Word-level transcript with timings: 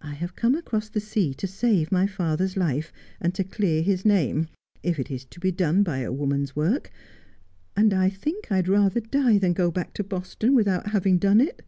I 0.00 0.14
have 0.14 0.34
come 0.34 0.56
across 0.56 0.88
the 0.88 0.98
sea 0.98 1.32
to 1.34 1.46
save 1.46 1.92
my 1.92 2.08
father's 2.08 2.56
life, 2.56 2.92
and 3.20 3.32
to 3.36 3.44
clear 3.44 3.82
his 3.82 4.04
name, 4.04 4.48
if 4.82 4.98
it 4.98 5.12
is 5.12 5.24
to 5.26 5.38
be 5.38 5.52
done 5.52 5.84
by 5.84 5.98
a 5.98 6.10
woman's 6.10 6.56
work, 6.56 6.90
and 7.76 7.94
I 7.94 8.10
think 8.10 8.50
I'd 8.50 8.66
rather 8.66 8.98
die 8.98 9.38
than 9.38 9.52
go 9.52 9.70
back 9.70 9.94
to 9.94 10.02
Boston 10.02 10.56
without 10.56 10.88
having 10.88 11.18
done 11.18 11.40
it.' 11.40 11.64